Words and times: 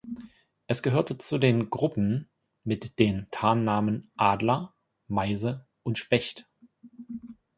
Es 0.65 0.81
gehörte 0.81 1.19
zu 1.19 1.37
den 1.37 1.69
Gruppen 1.69 2.27
mit 2.63 2.97
den 2.97 3.27
Tarnnamen 3.29 4.09
"Adler", 4.17 4.73
"Meise" 5.07 5.67
und 5.83 5.99
"Specht". 5.99 6.49